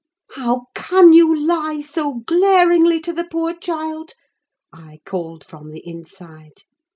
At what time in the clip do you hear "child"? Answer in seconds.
3.53-4.13